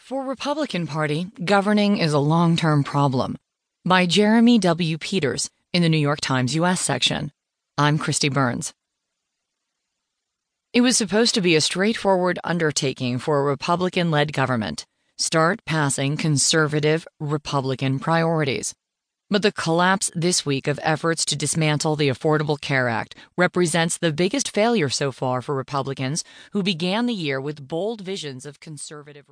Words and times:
For 0.00 0.24
Republican 0.24 0.86
Party, 0.86 1.28
governing 1.42 1.98
is 1.98 2.12
a 2.12 2.18
long-term 2.18 2.84
problem. 2.84 3.36
By 3.84 4.06
Jeremy 4.06 4.58
W. 4.58 4.98
Peters 4.98 5.50
in 5.72 5.82
the 5.82 5.88
New 5.88 5.98
York 5.98 6.20
Times 6.20 6.54
US 6.56 6.80
section. 6.80 7.32
I'm 7.78 7.98
Kristi 7.98 8.30
Burns. 8.30 8.74
It 10.72 10.82
was 10.82 10.96
supposed 10.96 11.34
to 11.36 11.40
be 11.40 11.54
a 11.54 11.60
straightforward 11.60 12.38
undertaking 12.44 13.18
for 13.18 13.40
a 13.40 13.44
Republican 13.44 14.10
led 14.10 14.32
government 14.32 14.84
start 15.16 15.64
passing 15.64 16.16
conservative 16.16 17.06
Republican 17.20 17.98
priorities. 17.98 18.74
But 19.30 19.42
the 19.42 19.52
collapse 19.52 20.10
this 20.14 20.44
week 20.44 20.66
of 20.66 20.78
efforts 20.82 21.24
to 21.26 21.36
dismantle 21.36 21.96
the 21.96 22.08
Affordable 22.08 22.60
Care 22.60 22.88
Act 22.88 23.14
represents 23.38 23.96
the 23.96 24.12
biggest 24.12 24.52
failure 24.52 24.90
so 24.90 25.12
far 25.12 25.40
for 25.40 25.54
Republicans 25.54 26.24
who 26.52 26.62
began 26.62 27.06
the 27.06 27.14
year 27.14 27.40
with 27.40 27.66
bold 27.66 28.00
visions 28.00 28.44
of 28.44 28.60
conservative. 28.60 29.26